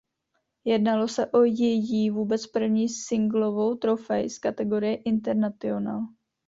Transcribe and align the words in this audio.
Jednalo 0.65 1.07
se 1.07 1.25
o 1.31 1.43
její 1.43 2.09
vůbec 2.09 2.47
první 2.47 2.89
singlovou 2.89 3.75
trofej 3.75 4.29
z 4.29 4.39
kategorie 4.39 4.95
International. 4.95 6.01